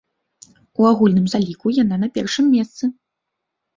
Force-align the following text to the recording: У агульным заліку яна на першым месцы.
У 0.83 0.87
агульным 0.93 1.27
заліку 1.35 1.75
яна 1.83 1.95
на 2.05 2.13
першым 2.19 2.45
месцы. 2.55 2.83